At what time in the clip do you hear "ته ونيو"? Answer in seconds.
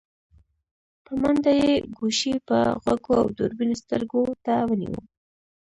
4.45-4.99